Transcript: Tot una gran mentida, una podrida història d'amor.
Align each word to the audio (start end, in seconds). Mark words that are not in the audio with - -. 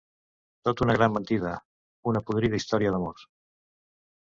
Tot 0.69 0.81
una 0.85 0.95
gran 0.99 1.13
mentida, 1.17 1.51
una 2.13 2.23
podrida 2.31 2.61
història 2.63 2.97
d'amor. 2.99 3.25